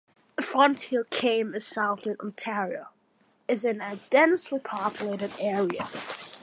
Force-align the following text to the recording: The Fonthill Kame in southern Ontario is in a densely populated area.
The 0.35 0.41
Fonthill 0.41 1.03
Kame 1.11 1.53
in 1.53 1.61
southern 1.61 2.15
Ontario 2.21 2.87
is 3.47 3.63
in 3.63 3.81
a 3.81 3.97
densely 4.09 4.57
populated 4.57 5.29
area. 5.39 5.87